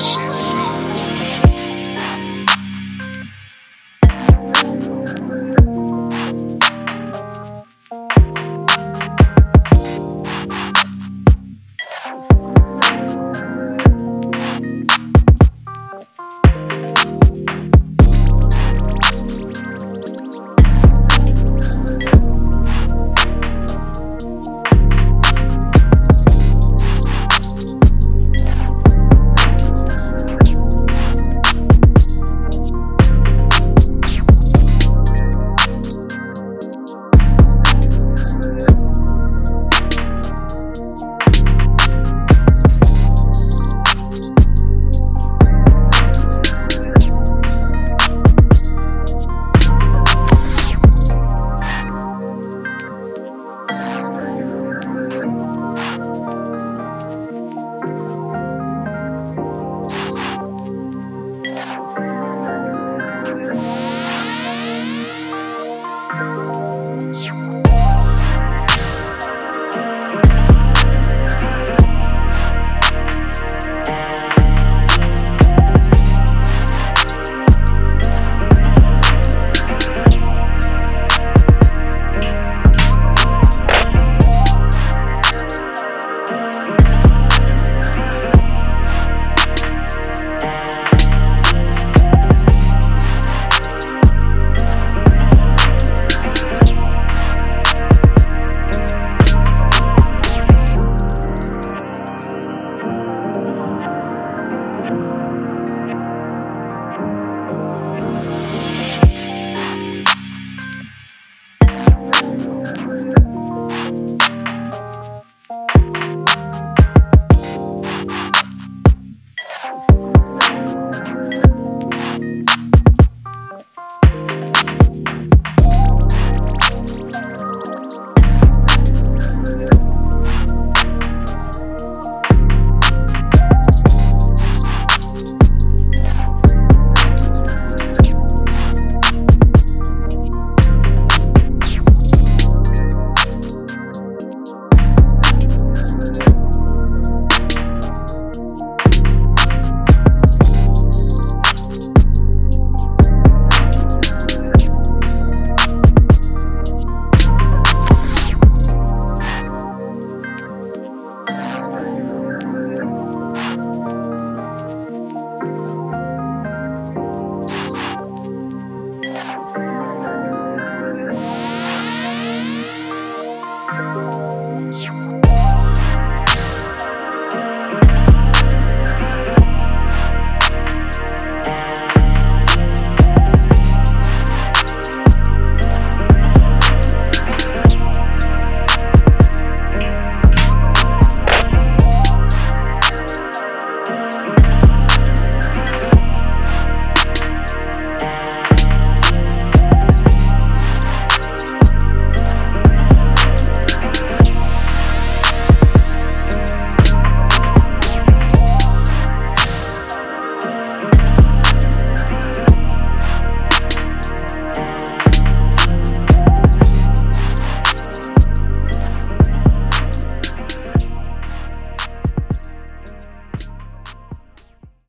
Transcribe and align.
shit. 0.00 0.29